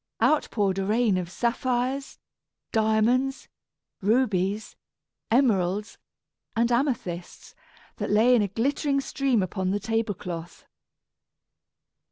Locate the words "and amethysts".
6.55-7.53